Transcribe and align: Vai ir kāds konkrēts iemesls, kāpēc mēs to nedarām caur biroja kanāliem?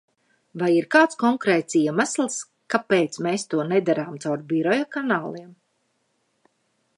Vai 0.59 0.69
ir 0.75 0.85
kāds 0.93 1.19
konkrēts 1.23 1.77
iemesls, 1.79 2.37
kāpēc 2.75 3.19
mēs 3.27 3.45
to 3.53 3.67
nedarām 3.73 4.17
caur 4.25 4.43
biroja 4.55 4.89
kanāliem? 4.97 5.49